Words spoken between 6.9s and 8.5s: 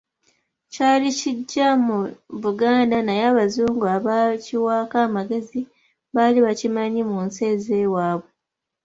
mu nsi ez'ewaabwe.